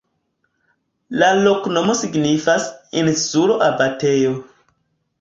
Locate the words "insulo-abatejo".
3.05-4.37